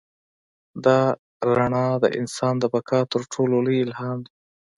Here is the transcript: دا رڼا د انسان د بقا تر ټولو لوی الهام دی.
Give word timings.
دا 0.85 0.99
رڼا 1.57 1.87
د 2.03 2.05
انسان 2.19 2.53
د 2.59 2.63
بقا 2.73 2.99
تر 3.11 3.21
ټولو 3.33 3.55
لوی 3.65 3.77
الهام 3.85 4.19
دی. 4.25 4.33